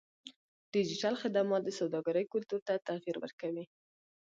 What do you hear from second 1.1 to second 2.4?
خدمات د سوداګرۍ